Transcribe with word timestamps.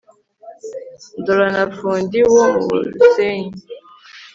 Ndora 1.19 1.45
na 1.55 1.63
Fundi 1.75 2.19
wo 2.33 2.43
mu 2.63 2.75
Rusenyi 2.93 3.49